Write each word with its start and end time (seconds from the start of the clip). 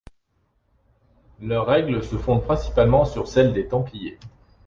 Leur 1.41 1.67
règle 1.67 2.03
se 2.03 2.15
fonde 2.15 2.41
principalement 2.43 3.05
sur 3.05 3.27
celle 3.27 3.53
des 3.53 3.67
Templiers. 3.67 4.17